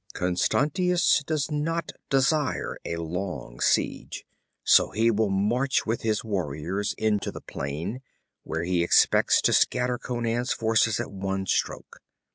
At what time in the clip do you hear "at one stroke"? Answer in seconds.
10.99-11.99